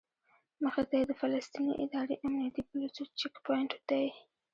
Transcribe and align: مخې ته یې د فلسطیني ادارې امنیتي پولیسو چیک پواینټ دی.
مخې 0.63 0.83
ته 0.89 0.95
یې 0.99 1.05
د 1.07 1.11
فلسطیني 1.21 1.73
ادارې 1.85 2.15
امنیتي 2.25 2.61
پولیسو 2.69 3.03
چیک 3.19 3.33
پواینټ 3.45 3.71
دی. 3.89 4.07